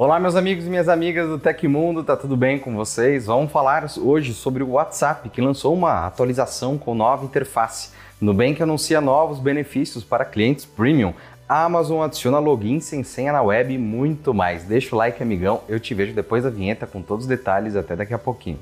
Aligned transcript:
Olá, 0.00 0.20
meus 0.20 0.36
amigos 0.36 0.64
e 0.64 0.70
minhas 0.70 0.88
amigas 0.88 1.26
do 1.28 1.40
Tecmundo, 1.40 2.04
tá 2.04 2.16
tudo 2.16 2.36
bem 2.36 2.56
com 2.56 2.72
vocês? 2.72 3.26
Vamos 3.26 3.50
falar 3.50 3.84
hoje 3.98 4.32
sobre 4.32 4.62
o 4.62 4.70
WhatsApp, 4.74 5.28
que 5.28 5.40
lançou 5.40 5.74
uma 5.74 6.06
atualização 6.06 6.78
com 6.78 6.94
nova 6.94 7.24
interface. 7.24 7.90
Nubank 8.20 8.62
anuncia 8.62 9.00
novos 9.00 9.40
benefícios 9.40 10.04
para 10.04 10.24
clientes 10.24 10.64
premium. 10.64 11.12
A 11.48 11.64
Amazon 11.64 12.04
adiciona 12.04 12.38
login 12.38 12.78
sem 12.78 13.02
senha 13.02 13.32
na 13.32 13.42
web 13.42 13.74
e 13.74 13.76
muito 13.76 14.32
mais. 14.32 14.62
Deixa 14.62 14.94
o 14.94 14.98
like, 14.98 15.20
amigão. 15.20 15.62
Eu 15.68 15.80
te 15.80 15.94
vejo 15.94 16.14
depois 16.14 16.44
da 16.44 16.50
vinheta 16.50 16.86
com 16.86 17.02
todos 17.02 17.24
os 17.24 17.28
detalhes. 17.28 17.74
Até 17.74 17.96
daqui 17.96 18.14
a 18.14 18.18
pouquinho. 18.18 18.60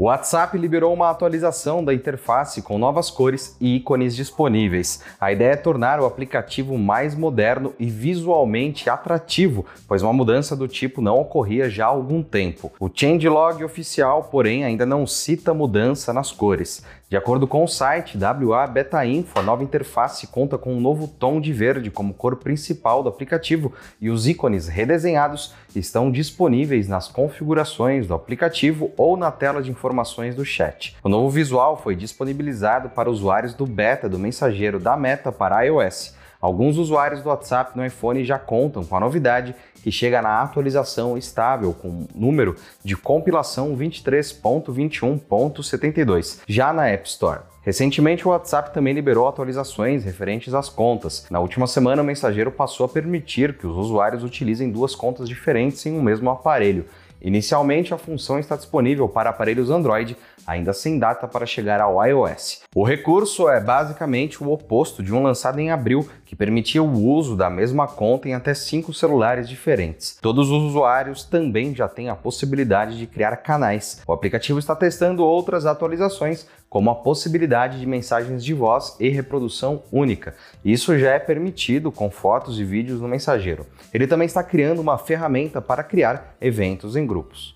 O 0.00 0.04
WhatsApp 0.04 0.56
liberou 0.56 0.94
uma 0.94 1.10
atualização 1.10 1.84
da 1.84 1.92
interface 1.92 2.62
com 2.62 2.78
novas 2.78 3.10
cores 3.10 3.56
e 3.60 3.74
ícones 3.74 4.14
disponíveis. 4.14 5.02
A 5.20 5.32
ideia 5.32 5.54
é 5.54 5.56
tornar 5.56 5.98
o 5.98 6.06
aplicativo 6.06 6.78
mais 6.78 7.16
moderno 7.16 7.74
e 7.80 7.86
visualmente 7.86 8.88
atrativo, 8.88 9.66
pois 9.88 10.00
uma 10.00 10.12
mudança 10.12 10.54
do 10.54 10.68
tipo 10.68 11.02
não 11.02 11.18
ocorria 11.18 11.68
já 11.68 11.86
há 11.86 11.88
algum 11.88 12.22
tempo. 12.22 12.70
O 12.78 12.88
changelog 12.88 13.64
oficial, 13.64 14.28
porém, 14.30 14.62
ainda 14.62 14.86
não 14.86 15.04
cita 15.04 15.52
mudança 15.52 16.12
nas 16.12 16.30
cores. 16.30 16.80
De 17.10 17.16
acordo 17.16 17.46
com 17.46 17.64
o 17.64 17.66
site 17.66 18.18
WA 18.18 18.66
Beta 18.66 19.02
Info, 19.06 19.38
a 19.38 19.42
nova 19.42 19.64
interface 19.64 20.26
conta 20.26 20.58
com 20.58 20.74
um 20.74 20.80
novo 20.80 21.08
tom 21.08 21.40
de 21.40 21.54
verde 21.54 21.90
como 21.90 22.12
cor 22.12 22.36
principal 22.36 23.02
do 23.02 23.08
aplicativo 23.08 23.72
e 23.98 24.10
os 24.10 24.28
ícones 24.28 24.68
redesenhados 24.68 25.54
estão 25.74 26.10
disponíveis 26.10 26.86
nas 26.86 27.08
configurações 27.08 28.06
do 28.06 28.12
aplicativo 28.12 28.92
ou 28.94 29.16
na 29.16 29.30
tela 29.30 29.62
de 29.62 29.70
informações 29.70 30.36
do 30.36 30.44
chat. 30.44 30.98
O 31.02 31.08
novo 31.08 31.30
visual 31.30 31.80
foi 31.82 31.96
disponibilizado 31.96 32.90
para 32.90 33.10
usuários 33.10 33.54
do 33.54 33.64
beta 33.64 34.06
do 34.06 34.18
mensageiro 34.18 34.78
da 34.78 34.94
Meta 34.94 35.32
para 35.32 35.62
iOS. 35.62 36.17
Alguns 36.40 36.78
usuários 36.78 37.20
do 37.20 37.30
WhatsApp 37.30 37.76
no 37.76 37.84
iPhone 37.84 38.24
já 38.24 38.38
contam 38.38 38.84
com 38.84 38.96
a 38.96 39.00
novidade 39.00 39.56
que 39.82 39.90
chega 39.90 40.22
na 40.22 40.40
atualização 40.40 41.18
estável 41.18 41.72
com 41.72 42.06
número 42.14 42.54
de 42.84 42.94
compilação 42.96 43.76
23.21.72, 43.76 46.38
já 46.46 46.72
na 46.72 46.86
App 46.88 47.08
Store. 47.08 47.40
Recentemente, 47.62 48.24
o 48.26 48.30
WhatsApp 48.30 48.72
também 48.72 48.94
liberou 48.94 49.26
atualizações 49.26 50.04
referentes 50.04 50.54
às 50.54 50.68
contas. 50.68 51.26
Na 51.28 51.40
última 51.40 51.66
semana, 51.66 52.02
o 52.02 52.04
mensageiro 52.04 52.52
passou 52.52 52.86
a 52.86 52.88
permitir 52.88 53.58
que 53.58 53.66
os 53.66 53.76
usuários 53.76 54.22
utilizem 54.22 54.70
duas 54.70 54.94
contas 54.94 55.28
diferentes 55.28 55.84
em 55.84 55.92
um 55.92 56.00
mesmo 56.00 56.30
aparelho. 56.30 56.86
Inicialmente, 57.20 57.92
a 57.92 57.98
função 57.98 58.38
está 58.38 58.54
disponível 58.54 59.08
para 59.08 59.30
aparelhos 59.30 59.70
Android, 59.70 60.16
ainda 60.48 60.72
sem 60.72 60.98
data 60.98 61.28
para 61.28 61.44
chegar 61.44 61.78
ao 61.78 62.02
iOS. 62.04 62.62
O 62.74 62.82
recurso 62.82 63.50
é 63.50 63.60
basicamente 63.60 64.42
o 64.42 64.50
oposto 64.50 65.02
de 65.02 65.14
um 65.14 65.22
lançado 65.22 65.60
em 65.60 65.70
abril, 65.70 66.08
que 66.24 66.34
permitia 66.34 66.82
o 66.82 67.04
uso 67.04 67.36
da 67.36 67.50
mesma 67.50 67.86
conta 67.86 68.28
em 68.28 68.34
até 68.34 68.54
cinco 68.54 68.94
celulares 68.94 69.46
diferentes. 69.46 70.18
Todos 70.22 70.50
os 70.50 70.62
usuários 70.62 71.22
também 71.22 71.74
já 71.74 71.86
têm 71.86 72.08
a 72.08 72.16
possibilidade 72.16 72.96
de 72.96 73.06
criar 73.06 73.36
canais. 73.36 74.00
O 74.06 74.12
aplicativo 74.12 74.58
está 74.58 74.74
testando 74.74 75.22
outras 75.22 75.66
atualizações, 75.66 76.46
como 76.68 76.90
a 76.90 76.94
possibilidade 76.94 77.78
de 77.78 77.86
mensagens 77.86 78.42
de 78.42 78.54
voz 78.54 78.96
e 78.98 79.08
reprodução 79.08 79.82
única. 79.92 80.34
Isso 80.64 80.98
já 80.98 81.10
é 81.10 81.18
permitido 81.18 81.92
com 81.92 82.10
fotos 82.10 82.58
e 82.58 82.64
vídeos 82.64 83.00
no 83.00 83.08
mensageiro. 83.08 83.66
Ele 83.92 84.06
também 84.06 84.26
está 84.26 84.42
criando 84.42 84.80
uma 84.80 84.96
ferramenta 84.96 85.60
para 85.60 85.82
criar 85.82 86.36
eventos 86.40 86.96
em 86.96 87.06
grupos. 87.06 87.54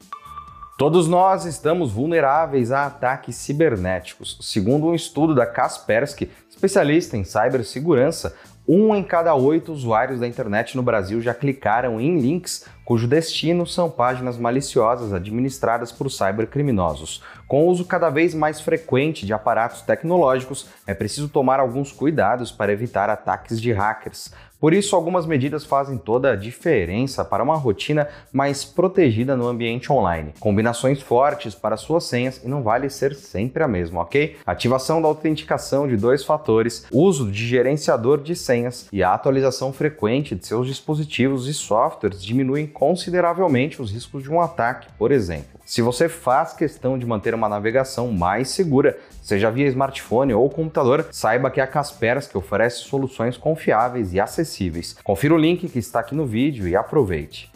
Todos 0.83 1.07
nós 1.07 1.45
estamos 1.45 1.93
vulneráveis 1.93 2.73
a 2.73 2.87
ataques 2.87 3.37
cibernéticos. 3.37 4.37
Segundo 4.41 4.89
um 4.89 4.97
estudo 4.97 5.33
da 5.33 5.47
Kaspersky, 5.47 6.29
especialista 6.51 7.17
em 7.17 7.23
cibersegurança, 7.23 8.35
um 8.67 8.93
em 8.93 9.05
cada 9.05 9.33
oito 9.33 9.73
usuários 9.73 10.19
da 10.19 10.27
internet 10.27 10.77
no 10.77 10.83
Brasil 10.83 11.21
já 11.21 11.33
clicaram 11.33 12.01
em 12.01 12.19
links 12.19 12.67
cujo 12.85 13.07
destino 13.07 13.67
são 13.67 13.89
páginas 13.89 14.37
maliciosas 14.37 15.13
administradas 15.13 15.93
por 15.93 16.11
cybercriminosos. 16.11 17.23
Com 17.47 17.65
o 17.65 17.69
uso 17.69 17.85
cada 17.85 18.11
vez 18.11 18.35
mais 18.35 18.61
frequente 18.61 19.27
de 19.27 19.33
aparatos 19.33 19.83
tecnológicos, 19.83 20.67
é 20.87 20.95
preciso 20.95 21.29
tomar 21.29 21.61
alguns 21.61 21.93
cuidados 21.93 22.51
para 22.51 22.73
evitar 22.73 23.11
ataques 23.11 23.61
de 23.61 23.73
hackers. 23.73 24.33
Por 24.63 24.73
isso, 24.73 24.95
algumas 24.95 25.27
medidas 25.27 25.65
fazem 25.65 25.99
toda 25.99 26.31
a 26.31 26.37
diferença 26.37 27.25
para 27.25 27.43
uma 27.43 27.57
rotina 27.57 28.07
mais 28.33 28.65
protegida 28.65 29.37
no 29.37 29.49
ambiente 29.49 29.93
online. 29.93 30.35
Combinações 30.39 31.03
fortes 31.03 31.53
para 31.53 31.77
suas 31.77 32.05
senhas 32.05 32.41
e 32.45 32.47
não 32.47 32.63
vale 32.63 32.89
ser 32.89 33.13
sempre 33.17 33.65
a 33.65 33.67
mesma, 33.67 34.03
ok? 34.03 34.37
Ativação 34.47 35.03
da 35.03 35.09
autenticação 35.09 35.89
de 35.89 35.97
dois 35.97 36.25
fatores, 36.25 36.87
uso 36.93 37.29
de 37.29 37.45
gerenciador 37.45 38.23
de 38.23 38.37
senhas 38.37 38.87
e 38.93 39.03
a 39.03 39.13
atualização 39.13 39.73
frequente 39.73 40.37
de 40.37 40.47
seus 40.47 40.69
dispositivos 40.69 41.49
e 41.49 41.55
softwares 41.55 42.23
diminuem 42.23 42.69
consideravelmente 42.73 43.81
os 43.81 43.93
riscos 43.93 44.23
de 44.23 44.31
um 44.31 44.41
ataque, 44.41 44.89
por 44.99 45.13
exemplo. 45.13 45.61
Se 45.65 45.81
você 45.81 46.09
faz 46.09 46.53
questão 46.53 46.99
de 46.99 47.07
manter 47.07 47.35
uma 47.35 47.49
navegação 47.49 48.11
mais 48.11 48.49
segura, 48.49 48.99
seja 49.23 49.51
via 49.51 49.69
smartphone 49.69 50.35
ou 50.35 50.51
computador, 50.51 51.07
saiba 51.13 51.51
que 51.51 51.61
a 51.61 51.67
Kaspersky 51.67 52.37
oferece 52.37 52.79
soluções 52.79 53.37
confiáveis 53.37 54.13
e 54.13 54.21
acessíveis. 54.21 54.97
Confira 55.05 55.35
o 55.35 55.39
link 55.39 55.69
que 55.69 55.79
está 55.79 56.01
aqui 56.01 56.15
no 56.15 56.27
vídeo 56.27 56.67
e 56.67 56.75
aproveite. 56.75 57.53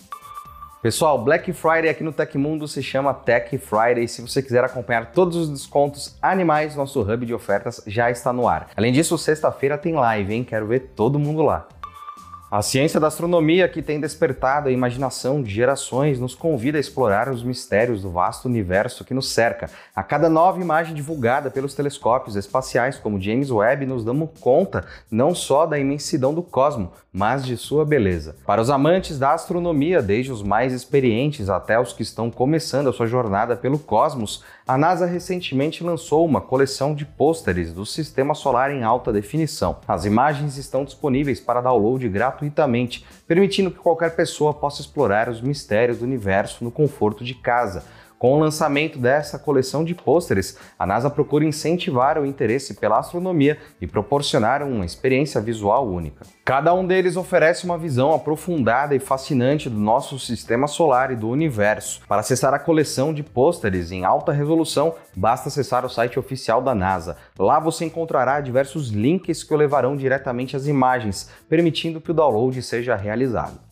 Pessoal, 0.86 1.18
Black 1.18 1.52
Friday 1.52 1.88
aqui 1.88 2.04
no 2.04 2.12
Tecmundo 2.12 2.68
se 2.68 2.80
chama 2.80 3.12
Tech 3.12 3.58
Friday. 3.58 4.06
Se 4.06 4.22
você 4.22 4.40
quiser 4.40 4.62
acompanhar 4.62 5.10
todos 5.10 5.36
os 5.36 5.50
descontos 5.50 6.16
animais, 6.22 6.76
nosso 6.76 7.00
hub 7.00 7.26
de 7.26 7.34
ofertas 7.34 7.82
já 7.88 8.08
está 8.08 8.32
no 8.32 8.46
ar. 8.46 8.68
Além 8.76 8.92
disso, 8.92 9.18
sexta-feira 9.18 9.76
tem 9.76 9.94
live, 9.94 10.32
hein? 10.32 10.44
Quero 10.44 10.68
ver 10.68 10.92
todo 10.94 11.18
mundo 11.18 11.42
lá. 11.42 11.66
A 12.48 12.62
ciência 12.62 13.00
da 13.00 13.08
astronomia, 13.08 13.68
que 13.68 13.82
tem 13.82 13.98
despertado 13.98 14.68
a 14.68 14.72
imaginação 14.72 15.42
de 15.42 15.52
gerações, 15.52 16.20
nos 16.20 16.32
convida 16.32 16.78
a 16.78 16.80
explorar 16.80 17.28
os 17.28 17.42
mistérios 17.42 18.02
do 18.02 18.10
vasto 18.12 18.46
universo 18.46 19.04
que 19.04 19.12
nos 19.12 19.32
cerca. 19.32 19.68
A 19.92 20.00
cada 20.04 20.28
nova 20.28 20.60
imagem 20.60 20.94
divulgada 20.94 21.50
pelos 21.50 21.74
telescópios 21.74 22.36
espaciais 22.36 22.98
como 22.98 23.20
James 23.20 23.50
Webb, 23.50 23.84
nos 23.84 24.04
damos 24.04 24.30
conta 24.38 24.84
não 25.10 25.34
só 25.34 25.66
da 25.66 25.76
imensidão 25.76 26.32
do 26.32 26.40
cosmos, 26.40 26.90
mas 27.16 27.46
de 27.46 27.56
sua 27.56 27.82
beleza. 27.82 28.36
Para 28.44 28.60
os 28.60 28.68
amantes 28.68 29.18
da 29.18 29.32
astronomia, 29.32 30.02
desde 30.02 30.30
os 30.30 30.42
mais 30.42 30.74
experientes 30.74 31.48
até 31.48 31.80
os 31.80 31.94
que 31.94 32.02
estão 32.02 32.30
começando 32.30 32.90
a 32.90 32.92
sua 32.92 33.06
jornada 33.06 33.56
pelo 33.56 33.78
cosmos, 33.78 34.44
a 34.68 34.76
NASA 34.76 35.06
recentemente 35.06 35.82
lançou 35.82 36.26
uma 36.26 36.42
coleção 36.42 36.94
de 36.94 37.06
pôsteres 37.06 37.72
do 37.72 37.86
Sistema 37.86 38.34
Solar 38.34 38.70
em 38.70 38.82
alta 38.82 39.14
definição. 39.14 39.78
As 39.88 40.04
imagens 40.04 40.58
estão 40.58 40.84
disponíveis 40.84 41.40
para 41.40 41.62
download 41.62 42.06
gratuitamente, 42.06 43.02
permitindo 43.26 43.70
que 43.70 43.78
qualquer 43.78 44.14
pessoa 44.14 44.52
possa 44.52 44.82
explorar 44.82 45.30
os 45.30 45.40
mistérios 45.40 46.00
do 46.00 46.04
universo 46.04 46.62
no 46.62 46.70
conforto 46.70 47.24
de 47.24 47.32
casa. 47.32 47.82
Com 48.18 48.32
o 48.32 48.38
lançamento 48.38 48.98
dessa 48.98 49.38
coleção 49.38 49.84
de 49.84 49.94
pôsteres, 49.94 50.56
a 50.78 50.86
NASA 50.86 51.10
procura 51.10 51.44
incentivar 51.44 52.18
o 52.18 52.24
interesse 52.24 52.72
pela 52.74 52.98
astronomia 52.98 53.58
e 53.78 53.86
proporcionar 53.86 54.62
uma 54.62 54.86
experiência 54.86 55.38
visual 55.38 55.86
única. 55.86 56.24
Cada 56.42 56.72
um 56.72 56.86
deles 56.86 57.16
oferece 57.16 57.66
uma 57.66 57.76
visão 57.76 58.14
aprofundada 58.14 58.94
e 58.94 58.98
fascinante 58.98 59.68
do 59.68 59.78
nosso 59.78 60.18
sistema 60.18 60.66
solar 60.66 61.10
e 61.10 61.16
do 61.16 61.28
universo. 61.28 62.00
Para 62.08 62.20
acessar 62.20 62.54
a 62.54 62.58
coleção 62.58 63.12
de 63.12 63.22
pôsteres 63.22 63.92
em 63.92 64.06
alta 64.06 64.32
resolução, 64.32 64.94
basta 65.14 65.48
acessar 65.48 65.84
o 65.84 65.90
site 65.90 66.18
oficial 66.18 66.62
da 66.62 66.74
NASA. 66.74 67.18
Lá 67.38 67.60
você 67.60 67.84
encontrará 67.84 68.40
diversos 68.40 68.88
links 68.88 69.44
que 69.44 69.52
o 69.52 69.56
levarão 69.58 69.94
diretamente 69.94 70.56
às 70.56 70.66
imagens, 70.66 71.28
permitindo 71.50 72.00
que 72.00 72.10
o 72.10 72.14
download 72.14 72.62
seja 72.62 72.96
realizado. 72.96 73.65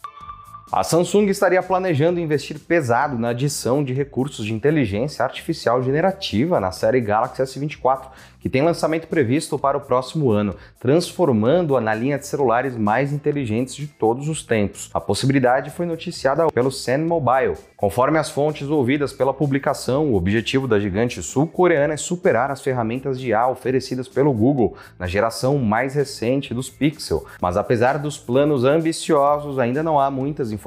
A 0.76 0.82
Samsung 0.82 1.26
estaria 1.26 1.62
planejando 1.62 2.18
investir 2.18 2.58
pesado 2.58 3.16
na 3.16 3.28
adição 3.28 3.84
de 3.84 3.92
recursos 3.92 4.44
de 4.44 4.52
inteligência 4.52 5.24
artificial 5.24 5.80
generativa 5.80 6.58
na 6.58 6.72
série 6.72 7.00
Galaxy 7.00 7.40
S24, 7.40 8.08
que 8.40 8.48
tem 8.48 8.60
lançamento 8.60 9.06
previsto 9.06 9.56
para 9.56 9.78
o 9.78 9.80
próximo 9.80 10.32
ano, 10.32 10.56
transformando-a 10.80 11.80
na 11.80 11.94
linha 11.94 12.18
de 12.18 12.26
celulares 12.26 12.76
mais 12.76 13.12
inteligentes 13.12 13.76
de 13.76 13.86
todos 13.86 14.28
os 14.28 14.42
tempos. 14.42 14.90
A 14.92 15.00
possibilidade 15.00 15.70
foi 15.70 15.86
noticiada 15.86 16.48
pelo 16.48 16.72
Sen 16.72 16.98
Mobile. 16.98 17.54
Conforme 17.76 18.18
as 18.18 18.28
fontes 18.28 18.68
ouvidas 18.68 19.12
pela 19.12 19.32
publicação, 19.32 20.10
o 20.10 20.16
objetivo 20.16 20.66
da 20.66 20.80
gigante 20.80 21.22
sul-coreana 21.22 21.94
é 21.94 21.96
superar 21.96 22.50
as 22.50 22.60
ferramentas 22.60 23.20
de 23.20 23.28
IA 23.28 23.46
oferecidas 23.46 24.08
pelo 24.08 24.32
Google 24.32 24.76
na 24.98 25.06
geração 25.06 25.56
mais 25.58 25.94
recente 25.94 26.52
dos 26.52 26.68
Pixel. 26.68 27.24
Mas 27.40 27.56
apesar 27.56 27.96
dos 27.98 28.18
planos 28.18 28.64
ambiciosos, 28.64 29.58
ainda 29.58 29.80
não 29.80 30.00
há 30.00 30.10
muitas 30.10 30.50
informações 30.50 30.63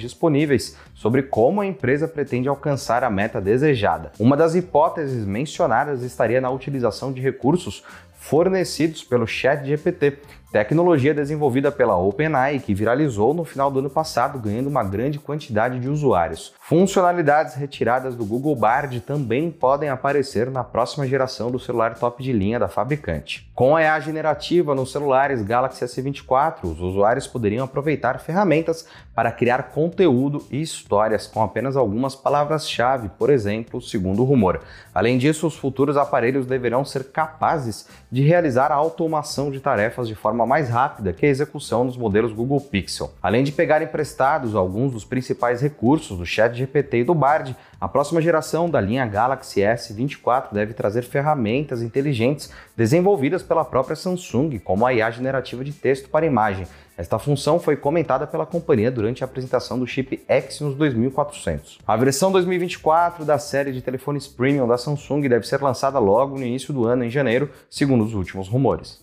disponíveis 0.00 0.76
sobre 0.94 1.22
como 1.22 1.60
a 1.60 1.66
empresa 1.66 2.06
pretende 2.06 2.48
alcançar 2.48 3.02
a 3.02 3.10
meta 3.10 3.40
desejada. 3.40 4.12
Uma 4.18 4.36
das 4.36 4.54
hipóteses 4.54 5.26
mencionadas 5.26 6.02
estaria 6.02 6.40
na 6.40 6.50
utilização 6.50 7.12
de 7.12 7.20
recursos 7.20 7.82
fornecidos 8.14 9.02
pelo 9.02 9.26
ChatGPT, 9.26 10.18
tecnologia 10.52 11.14
desenvolvida 11.14 11.72
pela 11.72 11.96
OpenAI 11.96 12.58
que 12.58 12.74
viralizou 12.74 13.32
no 13.32 13.42
final 13.42 13.70
do 13.70 13.78
ano 13.78 13.88
passado, 13.88 14.38
ganhando 14.38 14.68
uma 14.68 14.84
grande 14.84 15.18
quantidade 15.18 15.80
de 15.80 15.88
usuários. 15.88 16.52
Funcionalidades 16.60 17.54
retiradas 17.54 18.14
do 18.14 18.26
Google 18.26 18.54
Bard 18.54 19.00
também 19.00 19.50
podem 19.50 19.88
aparecer 19.88 20.50
na 20.50 20.62
próxima 20.62 21.06
geração 21.06 21.50
do 21.50 21.58
celular 21.58 21.94
top 21.94 22.22
de 22.22 22.34
linha 22.34 22.58
da 22.58 22.68
fabricante. 22.68 23.50
Com 23.54 23.74
a 23.74 23.82
IA 23.82 23.98
generativa 24.00 24.74
nos 24.74 24.92
celulares 24.92 25.42
Galaxy 25.42 25.84
S24, 25.84 26.64
os 26.64 26.80
usuários 26.80 27.26
poderiam 27.26 27.64
aproveitar 27.64 28.20
ferramentas 28.20 28.86
para 29.14 29.32
criar 29.32 29.70
conteúdo 29.70 30.46
e 30.50 30.60
histórias 30.60 31.26
com 31.26 31.42
apenas 31.42 31.76
algumas 31.76 32.14
palavras-chave, 32.14 33.10
por 33.18 33.30
exemplo, 33.30 33.80
segundo 33.80 34.20
o 34.20 34.26
rumor. 34.26 34.60
Além 34.94 35.16
disso, 35.16 35.46
os 35.46 35.56
futuros 35.56 35.96
aparelhos 35.96 36.44
deverão 36.44 36.84
ser 36.84 37.04
capazes 37.04 37.88
de 38.10 38.22
realizar 38.22 38.70
a 38.70 38.74
automação 38.74 39.50
de 39.50 39.58
tarefas 39.58 40.08
de 40.08 40.14
forma 40.14 40.41
mais 40.46 40.68
rápida 40.68 41.12
que 41.12 41.26
a 41.26 41.28
execução 41.28 41.84
nos 41.84 41.96
modelos 41.96 42.32
Google 42.32 42.60
Pixel. 42.60 43.12
Além 43.22 43.44
de 43.44 43.52
pegar 43.52 43.82
emprestados 43.82 44.54
alguns 44.54 44.92
dos 44.92 45.04
principais 45.04 45.60
recursos 45.60 46.18
do 46.18 46.26
ChatGPT 46.26 46.98
e 46.98 47.04
do 47.04 47.14
Bard, 47.14 47.56
a 47.80 47.88
próxima 47.88 48.20
geração 48.20 48.70
da 48.70 48.80
linha 48.80 49.06
Galaxy 49.06 49.60
S24 49.60 50.52
deve 50.52 50.72
trazer 50.72 51.02
ferramentas 51.02 51.82
inteligentes 51.82 52.50
desenvolvidas 52.76 53.42
pela 53.42 53.64
própria 53.64 53.96
Samsung, 53.96 54.58
como 54.58 54.86
a 54.86 54.94
IA 54.94 55.10
generativa 55.10 55.64
de 55.64 55.72
texto 55.72 56.08
para 56.08 56.26
imagem. 56.26 56.66
Esta 56.96 57.18
função 57.18 57.58
foi 57.58 57.74
comentada 57.74 58.26
pela 58.26 58.44
companhia 58.44 58.90
durante 58.90 59.24
a 59.24 59.26
apresentação 59.26 59.78
do 59.78 59.86
chip 59.86 60.22
Exynos 60.28 60.76
2400. 60.76 61.78
A 61.86 61.96
versão 61.96 62.30
2024 62.30 63.24
da 63.24 63.38
série 63.38 63.72
de 63.72 63.80
telefones 63.80 64.28
premium 64.28 64.68
da 64.68 64.76
Samsung 64.76 65.22
deve 65.22 65.46
ser 65.46 65.60
lançada 65.62 65.98
logo 65.98 66.38
no 66.38 66.44
início 66.44 66.72
do 66.72 66.86
ano, 66.86 67.04
em 67.04 67.10
janeiro, 67.10 67.50
segundo 67.70 68.04
os 68.04 68.14
últimos 68.14 68.46
rumores. 68.46 69.02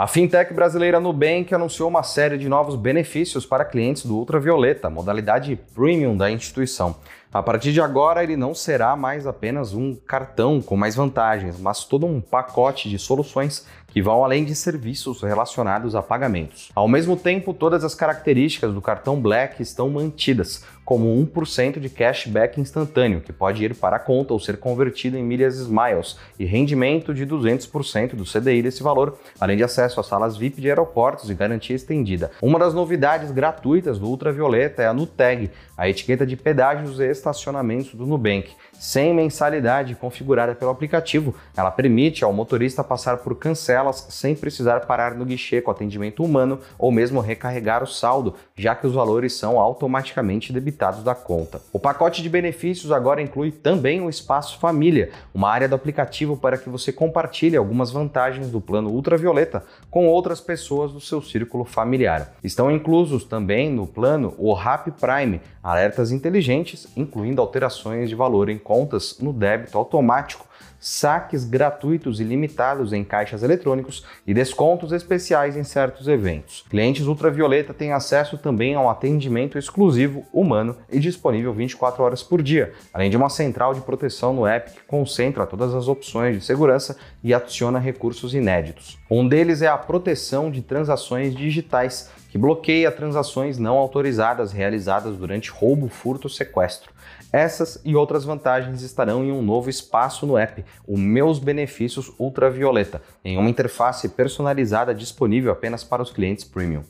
A 0.00 0.06
fintech 0.06 0.54
brasileira 0.54 0.98
Nubank 0.98 1.54
anunciou 1.54 1.86
uma 1.86 2.02
série 2.02 2.38
de 2.38 2.48
novos 2.48 2.74
benefícios 2.74 3.44
para 3.44 3.66
clientes 3.66 4.06
do 4.06 4.16
Ultravioleta, 4.16 4.88
modalidade 4.88 5.60
premium 5.74 6.16
da 6.16 6.30
instituição. 6.30 6.96
A 7.30 7.42
partir 7.42 7.70
de 7.70 7.82
agora, 7.82 8.22
ele 8.24 8.34
não 8.34 8.54
será 8.54 8.96
mais 8.96 9.26
apenas 9.26 9.74
um 9.74 9.94
cartão 9.94 10.62
com 10.62 10.74
mais 10.74 10.96
vantagens, 10.96 11.60
mas 11.60 11.84
todo 11.84 12.06
um 12.06 12.18
pacote 12.18 12.88
de 12.88 12.98
soluções 12.98 13.66
que 13.90 14.00
vão 14.00 14.24
além 14.24 14.44
de 14.44 14.54
serviços 14.54 15.22
relacionados 15.22 15.94
a 15.94 16.02
pagamentos. 16.02 16.70
Ao 16.74 16.88
mesmo 16.88 17.16
tempo, 17.16 17.52
todas 17.52 17.84
as 17.84 17.94
características 17.94 18.72
do 18.72 18.80
cartão 18.80 19.20
Black 19.20 19.62
estão 19.62 19.90
mantidas, 19.90 20.64
como 20.84 21.14
1% 21.24 21.78
de 21.78 21.88
cashback 21.88 22.60
instantâneo, 22.60 23.20
que 23.20 23.32
pode 23.32 23.64
ir 23.64 23.76
para 23.76 23.96
a 23.96 24.00
conta 24.00 24.32
ou 24.32 24.40
ser 24.40 24.56
convertido 24.56 25.16
em 25.16 25.22
milhas 25.22 25.56
Smiles, 25.56 26.16
e 26.38 26.44
rendimento 26.44 27.14
de 27.14 27.24
200% 27.24 28.16
do 28.16 28.24
CDI 28.24 28.62
desse 28.62 28.82
valor, 28.82 29.16
além 29.40 29.56
de 29.56 29.62
acesso 29.62 30.00
a 30.00 30.02
salas 30.02 30.36
VIP 30.36 30.60
de 30.60 30.68
aeroportos 30.68 31.30
e 31.30 31.34
garantia 31.34 31.76
estendida. 31.76 32.32
Uma 32.42 32.58
das 32.58 32.74
novidades 32.74 33.30
gratuitas 33.30 34.00
do 34.00 34.08
Ultravioleta 34.08 34.82
é 34.82 34.86
a 34.88 34.92
Nuteg, 34.92 35.50
a 35.76 35.88
etiqueta 35.88 36.26
de 36.26 36.36
pedágios 36.36 36.98
e 36.98 37.08
estacionamentos 37.08 37.94
do 37.94 38.04
Nubank. 38.04 38.50
Sem 38.80 39.14
mensalidade 39.14 39.94
configurada 39.94 40.54
pelo 40.54 40.70
aplicativo, 40.70 41.34
ela 41.56 41.70
permite 41.70 42.24
ao 42.24 42.32
motorista 42.32 42.82
passar 42.82 43.18
por 43.18 43.34
cancelas 43.80 44.06
sem 44.10 44.34
precisar 44.34 44.80
parar 44.80 45.14
no 45.14 45.24
guichê 45.24 45.60
com 45.60 45.70
atendimento 45.70 46.22
humano 46.22 46.60
ou 46.78 46.92
mesmo 46.92 47.20
recarregar 47.20 47.82
o 47.82 47.86
saldo, 47.86 48.34
já 48.54 48.74
que 48.74 48.86
os 48.86 48.94
valores 48.94 49.32
são 49.34 49.58
automaticamente 49.58 50.52
debitados 50.52 51.02
da 51.02 51.14
conta. 51.14 51.60
O 51.72 51.78
pacote 51.78 52.22
de 52.22 52.28
benefícios 52.28 52.92
agora 52.92 53.22
inclui 53.22 53.50
também 53.50 54.00
o 54.00 54.10
espaço 54.10 54.58
família, 54.58 55.10
uma 55.34 55.50
área 55.50 55.68
do 55.68 55.74
aplicativo 55.74 56.36
para 56.36 56.58
que 56.58 56.68
você 56.68 56.92
compartilhe 56.92 57.56
algumas 57.56 57.90
vantagens 57.90 58.50
do 58.50 58.60
plano 58.60 58.90
ultravioleta 58.90 59.64
com 59.90 60.06
outras 60.06 60.40
pessoas 60.40 60.92
do 60.92 61.00
seu 61.00 61.22
círculo 61.22 61.64
familiar. 61.64 62.32
Estão 62.44 62.70
inclusos 62.70 63.24
também 63.24 63.70
no 63.70 63.86
plano 63.86 64.34
o 64.38 64.52
Rap 64.52 64.90
Prime, 64.92 65.40
alertas 65.62 66.10
inteligentes, 66.12 66.86
incluindo 66.96 67.40
alterações 67.40 68.08
de 68.08 68.14
valor 68.14 68.48
em 68.48 68.58
contas 68.58 69.18
no 69.20 69.32
débito 69.32 69.76
automático, 69.76 70.49
saques 70.78 71.44
gratuitos 71.44 72.20
e 72.20 72.24
limitados 72.24 72.92
em 72.92 73.04
caixas 73.04 73.42
eletrônicos 73.42 74.04
e 74.26 74.32
descontos 74.32 74.92
especiais 74.92 75.56
em 75.56 75.64
certos 75.64 76.08
eventos. 76.08 76.64
Clientes 76.70 77.06
Ultravioleta 77.06 77.74
têm 77.74 77.92
acesso 77.92 78.38
também 78.38 78.74
a 78.74 78.80
um 78.80 78.88
atendimento 78.88 79.58
exclusivo, 79.58 80.24
humano 80.32 80.76
e 80.90 80.98
disponível 80.98 81.52
24 81.52 82.02
horas 82.02 82.22
por 82.22 82.42
dia, 82.42 82.72
além 82.92 83.10
de 83.10 83.16
uma 83.16 83.28
central 83.28 83.74
de 83.74 83.80
proteção 83.80 84.32
no 84.32 84.46
app 84.46 84.70
que 84.70 84.82
concentra 84.86 85.46
todas 85.46 85.74
as 85.74 85.88
opções 85.88 86.36
de 86.36 86.44
segurança 86.44 86.96
e 87.22 87.34
adiciona 87.34 87.78
recursos 87.78 88.34
inéditos. 88.34 88.98
Um 89.10 89.26
deles 89.26 89.60
é 89.62 89.68
a 89.68 89.76
proteção 89.76 90.50
de 90.50 90.62
transações 90.62 91.34
digitais, 91.34 92.10
que 92.30 92.38
bloqueia 92.38 92.92
transações 92.92 93.58
não 93.58 93.76
autorizadas 93.76 94.52
realizadas 94.52 95.16
durante 95.16 95.50
roubo, 95.50 95.88
furto 95.88 96.28
ou 96.28 96.30
sequestro. 96.30 96.92
Essas 97.32 97.80
e 97.84 97.94
outras 97.94 98.24
vantagens 98.24 98.82
estarão 98.82 99.24
em 99.24 99.30
um 99.30 99.42
novo 99.42 99.70
espaço 99.70 100.26
no 100.26 100.36
app, 100.36 100.64
o 100.86 100.98
Meus 100.98 101.38
Benefícios 101.38 102.12
Ultravioleta, 102.18 103.00
em 103.24 103.38
uma 103.38 103.48
interface 103.48 104.08
personalizada 104.08 104.94
disponível 104.94 105.52
apenas 105.52 105.84
para 105.84 106.02
os 106.02 106.10
clientes 106.10 106.44
premium. 106.44 106.82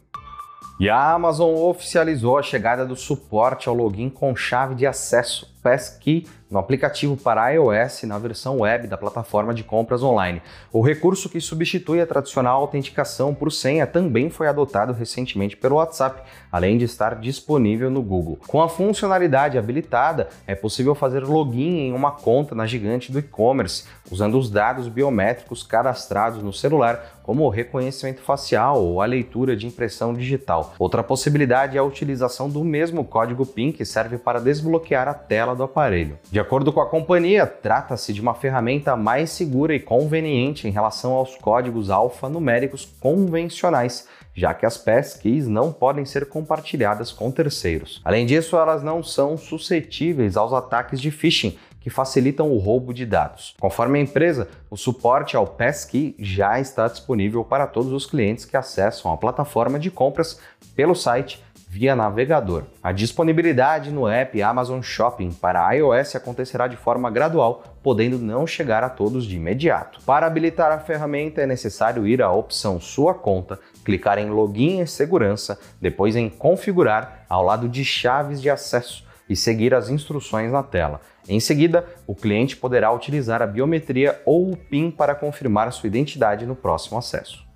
E 0.80 0.88
a 0.88 1.12
Amazon 1.12 1.54
oficializou 1.54 2.38
a 2.38 2.42
chegada 2.42 2.86
do 2.86 2.96
suporte 2.96 3.68
ao 3.68 3.74
login 3.74 4.08
com 4.08 4.34
chave 4.34 4.74
de 4.74 4.86
acesso 4.86 5.54
Passkey 5.62 6.26
no 6.50 6.58
aplicativo 6.58 7.16
para 7.16 7.48
iOS 7.50 8.02
na 8.02 8.18
versão 8.18 8.58
web 8.58 8.88
da 8.88 8.98
plataforma 8.98 9.54
de 9.54 9.62
compras 9.62 10.02
online. 10.02 10.42
O 10.72 10.82
recurso 10.82 11.28
que 11.28 11.40
substitui 11.40 12.00
a 12.00 12.06
tradicional 12.06 12.60
autenticação 12.60 13.32
por 13.32 13.52
senha 13.52 13.86
também 13.86 14.28
foi 14.28 14.48
adotado 14.48 14.92
recentemente 14.92 15.56
pelo 15.56 15.76
WhatsApp, 15.76 16.22
além 16.50 16.76
de 16.76 16.84
estar 16.84 17.14
disponível 17.14 17.88
no 17.88 18.02
Google. 18.02 18.38
Com 18.48 18.60
a 18.60 18.68
funcionalidade 18.68 19.56
habilitada, 19.56 20.28
é 20.46 20.54
possível 20.54 20.94
fazer 20.94 21.22
login 21.22 21.86
em 21.86 21.92
uma 21.92 22.10
conta 22.10 22.54
na 22.54 22.66
gigante 22.66 23.12
do 23.12 23.20
e-commerce, 23.20 23.84
usando 24.10 24.36
os 24.36 24.50
dados 24.50 24.88
biométricos 24.88 25.62
cadastrados 25.62 26.42
no 26.42 26.52
celular, 26.52 27.20
como 27.22 27.44
o 27.44 27.48
reconhecimento 27.48 28.22
facial 28.22 28.82
ou 28.82 29.00
a 29.00 29.06
leitura 29.06 29.56
de 29.56 29.64
impressão 29.64 30.12
digital. 30.12 30.74
Outra 30.80 31.00
possibilidade 31.00 31.76
é 31.76 31.80
a 31.80 31.84
utilização 31.84 32.50
do 32.50 32.64
mesmo 32.64 33.04
código 33.04 33.46
PIN 33.46 33.70
que 33.70 33.84
serve 33.84 34.18
para 34.18 34.40
desbloquear 34.40 35.06
a 35.06 35.14
tela 35.14 35.49
do 35.54 35.62
aparelho. 35.62 36.18
De 36.30 36.40
acordo 36.40 36.72
com 36.72 36.80
a 36.80 36.88
companhia, 36.88 37.46
trata-se 37.46 38.12
de 38.12 38.20
uma 38.20 38.34
ferramenta 38.34 38.96
mais 38.96 39.30
segura 39.30 39.74
e 39.74 39.80
conveniente 39.80 40.66
em 40.66 40.70
relação 40.70 41.12
aos 41.12 41.36
códigos 41.36 41.90
alfanuméricos 41.90 42.88
convencionais, 43.00 44.06
já 44.34 44.54
que 44.54 44.64
as 44.64 44.78
passkeys 44.78 45.46
não 45.46 45.72
podem 45.72 46.04
ser 46.04 46.26
compartilhadas 46.28 47.12
com 47.12 47.30
terceiros. 47.30 48.00
Além 48.04 48.26
disso, 48.26 48.56
elas 48.56 48.82
não 48.82 49.02
são 49.02 49.36
suscetíveis 49.36 50.36
aos 50.36 50.52
ataques 50.52 51.00
de 51.00 51.10
phishing, 51.10 51.56
que 51.80 51.90
facilitam 51.90 52.50
o 52.50 52.58
roubo 52.58 52.92
de 52.92 53.06
dados. 53.06 53.54
Conforme 53.58 53.98
a 53.98 54.02
empresa, 54.02 54.48
o 54.70 54.76
suporte 54.76 55.34
ao 55.34 55.46
Passkey 55.46 56.14
já 56.18 56.60
está 56.60 56.86
disponível 56.86 57.42
para 57.42 57.66
todos 57.66 57.92
os 57.92 58.06
clientes 58.06 58.44
que 58.44 58.56
acessam 58.56 59.10
a 59.10 59.16
plataforma 59.16 59.78
de 59.78 59.90
compras 59.90 60.38
pelo 60.76 60.94
site 60.94 61.42
via 61.72 61.94
navegador. 61.94 62.64
A 62.82 62.90
disponibilidade 62.90 63.92
no 63.92 64.08
app 64.08 64.42
Amazon 64.42 64.82
Shopping 64.82 65.30
para 65.30 65.72
iOS 65.72 66.16
acontecerá 66.16 66.66
de 66.66 66.76
forma 66.76 67.08
gradual, 67.08 67.62
podendo 67.80 68.18
não 68.18 68.44
chegar 68.44 68.82
a 68.82 68.88
todos 68.88 69.24
de 69.24 69.36
imediato. 69.36 70.00
Para 70.04 70.26
habilitar 70.26 70.72
a 70.72 70.80
ferramenta 70.80 71.40
é 71.40 71.46
necessário 71.46 72.08
ir 72.08 72.20
à 72.22 72.32
opção 72.32 72.80
Sua 72.80 73.14
conta, 73.14 73.56
clicar 73.84 74.18
em 74.18 74.30
Login 74.30 74.80
e 74.80 74.86
Segurança, 74.88 75.60
depois 75.80 76.16
em 76.16 76.28
Configurar 76.28 77.24
ao 77.28 77.44
lado 77.44 77.68
de 77.68 77.84
Chaves 77.84 78.42
de 78.42 78.50
acesso 78.50 79.04
e 79.28 79.36
seguir 79.36 79.72
as 79.72 79.88
instruções 79.88 80.50
na 80.50 80.64
tela. 80.64 81.00
Em 81.28 81.38
seguida, 81.38 81.86
o 82.04 82.16
cliente 82.16 82.56
poderá 82.56 82.90
utilizar 82.90 83.42
a 83.42 83.46
biometria 83.46 84.20
ou 84.26 84.50
o 84.50 84.56
PIN 84.56 84.90
para 84.90 85.14
confirmar 85.14 85.72
sua 85.72 85.86
identidade 85.86 86.44
no 86.44 86.56
próximo 86.56 86.98
acesso. 86.98 87.48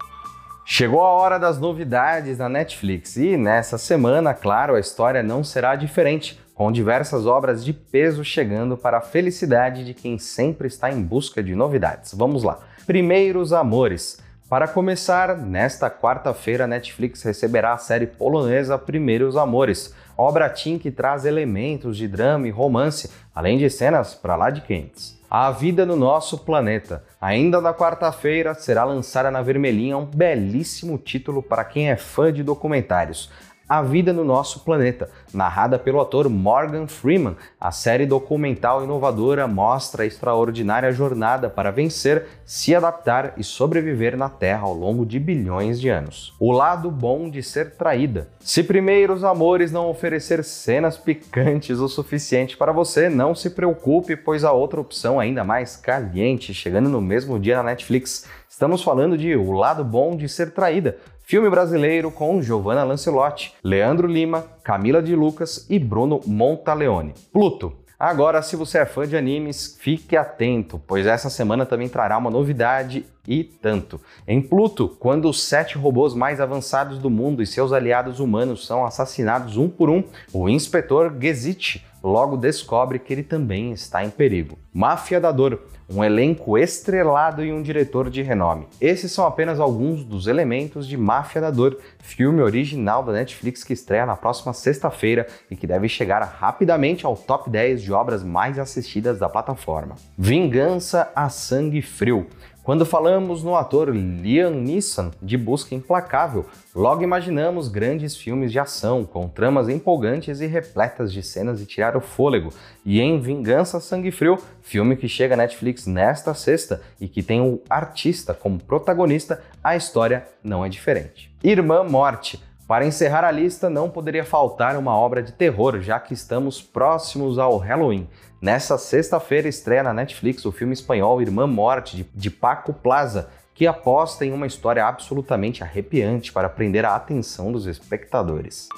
Chegou 0.66 1.02
a 1.02 1.10
hora 1.10 1.38
das 1.38 1.58
novidades 1.58 2.38
da 2.38 2.48
Netflix 2.48 3.16
e 3.18 3.36
nessa 3.36 3.76
semana, 3.76 4.32
claro, 4.32 4.76
a 4.76 4.80
história 4.80 5.22
não 5.22 5.44
será 5.44 5.76
diferente, 5.76 6.40
com 6.54 6.72
diversas 6.72 7.26
obras 7.26 7.62
de 7.62 7.74
peso 7.74 8.24
chegando 8.24 8.74
para 8.74 8.96
a 8.96 9.02
felicidade 9.02 9.84
de 9.84 9.92
quem 9.92 10.18
sempre 10.18 10.66
está 10.66 10.90
em 10.90 11.02
busca 11.02 11.42
de 11.42 11.54
novidades. 11.54 12.14
Vamos 12.14 12.42
lá. 12.42 12.60
Primeiros 12.86 13.52
Amores. 13.52 14.22
Para 14.48 14.66
começar, 14.66 15.36
nesta 15.36 15.90
quarta-feira, 15.90 16.64
a 16.64 16.68
Netflix 16.68 17.22
receberá 17.22 17.74
a 17.74 17.78
série 17.78 18.06
polonesa 18.06 18.78
Primeiros 18.78 19.36
Amores, 19.36 19.94
obra 20.16 20.48
teen 20.48 20.78
que 20.78 20.90
traz 20.90 21.26
elementos 21.26 21.96
de 21.96 22.08
drama 22.08 22.48
e 22.48 22.50
romance, 22.50 23.10
além 23.34 23.58
de 23.58 23.68
cenas 23.68 24.14
para 24.14 24.36
lá 24.36 24.48
de 24.48 24.62
quentes. 24.62 25.18
A 25.36 25.50
Vida 25.50 25.84
no 25.84 25.96
Nosso 25.96 26.38
Planeta. 26.38 27.02
Ainda 27.20 27.60
na 27.60 27.74
quarta-feira 27.74 28.54
será 28.54 28.84
lançada 28.84 29.32
na 29.32 29.42
Vermelhinha 29.42 29.98
um 29.98 30.04
belíssimo 30.04 30.96
título 30.96 31.42
para 31.42 31.64
quem 31.64 31.90
é 31.90 31.96
fã 31.96 32.32
de 32.32 32.44
documentários. 32.44 33.32
A 33.66 33.80
Vida 33.80 34.12
no 34.12 34.24
Nosso 34.24 34.60
Planeta, 34.60 35.08
narrada 35.32 35.78
pelo 35.78 35.98
ator 35.98 36.28
Morgan 36.28 36.86
Freeman. 36.86 37.34
A 37.58 37.72
série 37.72 38.04
documental 38.04 38.84
inovadora 38.84 39.48
mostra 39.48 40.02
a 40.02 40.06
extraordinária 40.06 40.92
jornada 40.92 41.48
para 41.48 41.70
vencer, 41.70 42.26
se 42.44 42.74
adaptar 42.74 43.32
e 43.38 43.42
sobreviver 43.42 44.18
na 44.18 44.28
Terra 44.28 44.64
ao 44.64 44.74
longo 44.74 45.06
de 45.06 45.18
bilhões 45.18 45.80
de 45.80 45.88
anos. 45.88 46.34
O 46.38 46.52
lado 46.52 46.90
bom 46.90 47.30
de 47.30 47.42
ser 47.42 47.70
traída. 47.76 48.28
Se 48.38 48.62
primeiros 48.62 49.24
amores 49.24 49.72
não 49.72 49.88
oferecer 49.88 50.44
cenas 50.44 50.98
picantes 50.98 51.78
o 51.78 51.88
suficiente 51.88 52.58
para 52.58 52.70
você, 52.70 53.08
não 53.08 53.34
se 53.34 53.48
preocupe, 53.48 54.14
pois 54.14 54.44
há 54.44 54.52
outra 54.52 54.80
opção 54.80 55.18
ainda 55.18 55.42
mais 55.42 55.74
caliente 55.74 56.52
chegando 56.52 56.90
no 56.90 57.00
mesmo 57.00 57.40
dia 57.40 57.56
na 57.56 57.62
Netflix. 57.62 58.26
Estamos 58.46 58.82
falando 58.82 59.18
de 59.18 59.34
O 59.34 59.50
Lado 59.50 59.82
Bom 59.82 60.16
de 60.16 60.28
Ser 60.28 60.52
Traída, 60.52 60.96
Filme 61.26 61.48
brasileiro 61.48 62.10
com 62.10 62.42
Giovanna 62.42 62.84
Lancelotti, 62.84 63.54
Leandro 63.64 64.06
Lima, 64.06 64.44
Camila 64.62 65.02
de 65.02 65.16
Lucas 65.16 65.64
e 65.70 65.78
Bruno 65.78 66.20
Montaleone. 66.26 67.14
Pluto. 67.32 67.72
Agora, 67.98 68.42
se 68.42 68.56
você 68.56 68.76
é 68.76 68.84
fã 68.84 69.08
de 69.08 69.16
animes, 69.16 69.74
fique 69.80 70.18
atento, 70.18 70.78
pois 70.86 71.06
essa 71.06 71.30
semana 71.30 71.64
também 71.64 71.88
trará 71.88 72.18
uma 72.18 72.30
novidade 72.30 73.06
e 73.26 73.42
tanto. 73.42 73.98
Em 74.28 74.42
Pluto, 74.42 74.86
quando 75.00 75.26
os 75.26 75.42
sete 75.42 75.78
robôs 75.78 76.12
mais 76.12 76.42
avançados 76.42 76.98
do 76.98 77.08
mundo 77.08 77.42
e 77.42 77.46
seus 77.46 77.72
aliados 77.72 78.20
humanos 78.20 78.66
são 78.66 78.84
assassinados 78.84 79.56
um 79.56 79.66
por 79.66 79.88
um, 79.88 80.04
o 80.30 80.46
inspetor 80.46 81.10
Gesicht 81.18 81.82
logo 82.04 82.36
descobre 82.36 82.98
que 82.98 83.12
ele 83.12 83.22
também 83.22 83.72
está 83.72 84.04
em 84.04 84.10
perigo. 84.10 84.58
Máfia 84.72 85.18
da 85.18 85.32
Dor 85.32 85.58
um 85.88 86.02
elenco 86.02 86.56
estrelado 86.56 87.44
e 87.44 87.52
um 87.52 87.62
diretor 87.62 88.08
de 88.08 88.22
renome. 88.22 88.66
Esses 88.80 89.12
são 89.12 89.26
apenas 89.26 89.60
alguns 89.60 90.04
dos 90.04 90.26
elementos 90.26 90.86
de 90.86 90.96
Máfia 90.96 91.40
da 91.40 91.50
Dor, 91.50 91.78
filme 91.98 92.40
original 92.40 93.02
da 93.02 93.12
Netflix 93.12 93.62
que 93.62 93.72
estreia 93.72 94.06
na 94.06 94.16
próxima 94.16 94.52
sexta-feira 94.52 95.26
e 95.50 95.56
que 95.56 95.66
deve 95.66 95.88
chegar 95.88 96.22
rapidamente 96.22 97.04
ao 97.04 97.16
top 97.16 97.50
10 97.50 97.82
de 97.82 97.92
obras 97.92 98.22
mais 98.22 98.58
assistidas 98.58 99.18
da 99.18 99.28
plataforma. 99.28 99.96
Vingança 100.16 101.10
a 101.14 101.28
Sangue 101.28 101.82
Frio. 101.82 102.26
Quando 102.64 102.86
falamos 102.86 103.44
no 103.44 103.54
ator 103.54 103.94
Liam 103.94 104.50
Neeson 104.50 105.10
de 105.20 105.36
Busca 105.36 105.74
Implacável, 105.74 106.46
logo 106.74 107.02
imaginamos 107.02 107.68
grandes 107.68 108.16
filmes 108.16 108.50
de 108.50 108.58
ação 108.58 109.04
com 109.04 109.28
tramas 109.28 109.68
empolgantes 109.68 110.40
e 110.40 110.46
repletas 110.46 111.12
de 111.12 111.22
cenas 111.22 111.58
de 111.58 111.66
tirar 111.66 111.94
o 111.94 112.00
fôlego. 112.00 112.54
E 112.82 113.02
em 113.02 113.20
Vingança 113.20 113.80
Sangue 113.80 114.10
Frio, 114.10 114.38
filme 114.62 114.96
que 114.96 115.06
chega 115.06 115.34
à 115.34 115.36
Netflix 115.36 115.86
nesta 115.86 116.32
sexta 116.32 116.80
e 116.98 117.06
que 117.06 117.22
tem 117.22 117.38
o 117.38 117.60
artista 117.68 118.32
como 118.32 118.58
protagonista, 118.58 119.42
a 119.62 119.76
história 119.76 120.26
não 120.42 120.64
é 120.64 120.68
diferente. 120.70 121.30
Irmã 121.42 121.84
Morte 121.84 122.42
para 122.66 122.86
encerrar 122.86 123.24
a 123.24 123.30
lista, 123.30 123.68
não 123.68 123.90
poderia 123.90 124.24
faltar 124.24 124.76
uma 124.76 124.96
obra 124.96 125.22
de 125.22 125.32
terror, 125.32 125.80
já 125.80 126.00
que 126.00 126.14
estamos 126.14 126.62
próximos 126.62 127.38
ao 127.38 127.58
Halloween. 127.58 128.08
Nessa 128.40 128.78
sexta-feira 128.78 129.48
estreia 129.48 129.82
na 129.82 129.92
Netflix 129.92 130.44
o 130.46 130.52
filme 130.52 130.72
espanhol 130.72 131.20
Irmã 131.20 131.46
Morte, 131.46 132.08
de 132.14 132.30
Paco 132.30 132.72
Plaza, 132.72 133.28
que 133.54 133.66
aposta 133.66 134.24
em 134.24 134.32
uma 134.32 134.46
história 134.46 134.84
absolutamente 134.84 135.62
arrepiante 135.62 136.32
para 136.32 136.48
prender 136.48 136.84
a 136.84 136.96
atenção 136.96 137.52
dos 137.52 137.66
espectadores. 137.66 138.68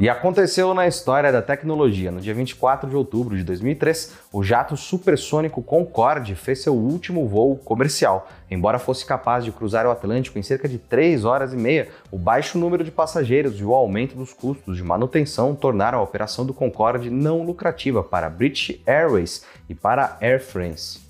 E 0.00 0.08
aconteceu 0.08 0.72
na 0.74 0.86
história 0.86 1.32
da 1.32 1.42
tecnologia. 1.42 2.12
No 2.12 2.20
dia 2.20 2.32
24 2.32 2.88
de 2.88 2.94
outubro 2.94 3.36
de 3.36 3.42
2003, 3.42 4.14
o 4.32 4.44
jato 4.44 4.76
supersônico 4.76 5.60
Concorde 5.60 6.36
fez 6.36 6.62
seu 6.62 6.72
último 6.72 7.26
voo 7.26 7.56
comercial. 7.56 8.28
Embora 8.48 8.78
fosse 8.78 9.04
capaz 9.04 9.44
de 9.44 9.50
cruzar 9.50 9.86
o 9.86 9.90
Atlântico 9.90 10.38
em 10.38 10.42
cerca 10.42 10.68
de 10.68 10.78
3 10.78 11.24
horas 11.24 11.52
e 11.52 11.56
meia, 11.56 11.88
o 12.12 12.16
baixo 12.16 12.58
número 12.58 12.84
de 12.84 12.92
passageiros 12.92 13.58
e 13.58 13.64
o 13.64 13.74
aumento 13.74 14.14
dos 14.14 14.32
custos 14.32 14.76
de 14.76 14.84
manutenção 14.84 15.52
tornaram 15.56 15.98
a 15.98 16.02
operação 16.02 16.46
do 16.46 16.54
Concorde 16.54 17.10
não 17.10 17.42
lucrativa 17.42 18.00
para 18.00 18.30
British 18.30 18.80
Airways 18.86 19.44
e 19.68 19.74
para 19.74 20.16
Air 20.20 20.40
France. 20.40 21.07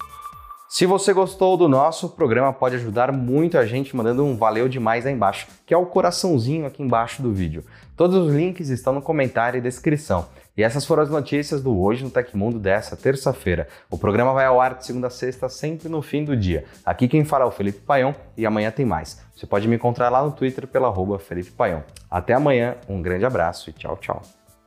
Se 0.69 0.85
você 0.85 1.15
gostou 1.15 1.57
do 1.57 1.67
nosso 1.67 2.11
programa, 2.11 2.53
pode 2.53 2.75
ajudar 2.75 3.11
muito 3.11 3.57
a 3.57 3.65
gente 3.65 3.97
mandando 3.97 4.23
um 4.23 4.37
valeu 4.37 4.69
demais 4.69 5.07
aí 5.07 5.15
embaixo, 5.15 5.47
que 5.65 5.73
é 5.73 5.77
o 5.79 5.87
coraçãozinho 5.87 6.67
aqui 6.67 6.83
embaixo 6.83 7.23
do 7.23 7.33
vídeo. 7.33 7.65
Todos 7.97 8.15
os 8.15 8.35
links 8.35 8.69
estão 8.69 8.93
no 8.93 9.01
comentário 9.01 9.57
e 9.57 9.63
descrição. 9.63 10.27
E 10.55 10.63
essas 10.63 10.85
foram 10.85 11.03
as 11.03 11.09
notícias 11.09 11.63
do 11.63 11.81
Hoje 11.81 12.05
no 12.05 12.11
Tecmundo 12.11 12.59
dessa 12.59 12.99
terça-feira. 12.99 13.67
O 13.91 13.97
programa 13.97 14.35
vai 14.35 14.45
ao 14.45 14.61
ar 14.61 14.75
de 14.75 14.85
segunda 14.85 15.07
a 15.07 15.11
sexta, 15.11 15.49
sempre 15.49 15.89
no 15.89 16.03
fim 16.03 16.23
do 16.23 16.37
dia. 16.37 16.67
Aqui 16.85 17.09
quem 17.09 17.25
fala 17.25 17.45
é 17.45 17.49
o 17.49 17.51
Felipe 17.51 17.81
Paião 17.81 18.15
e 18.37 18.45
amanhã 18.45 18.71
tem 18.71 18.85
mais. 18.85 19.23
Você 19.35 19.47
pode 19.47 19.67
me 19.67 19.77
encontrar 19.77 20.11
lá 20.11 20.23
no 20.23 20.33
Twitter 20.33 20.67
pela 20.67 20.89
arroba 20.89 21.19
Felipe 21.19 21.51
Paião. 21.51 21.83
Até 22.11 22.35
amanhã, 22.35 22.77
um 22.87 23.01
grande 23.01 23.25
abraço 23.25 23.71
e 23.71 23.73
tchau, 23.73 23.97
tchau. 23.97 24.21